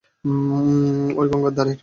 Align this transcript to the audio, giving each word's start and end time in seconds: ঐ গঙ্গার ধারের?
ঐ 1.11 1.23
গঙ্গার 1.31 1.53
ধারের? 1.57 1.77